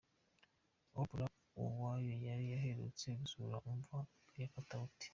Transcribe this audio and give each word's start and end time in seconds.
Oprah 1.01 1.33
Uwoya 1.61 2.15
yari 2.27 2.45
aherutse 2.57 3.07
gusura 3.19 3.55
imva 3.73 3.99
ya 4.39 4.47
Katauti. 4.53 5.07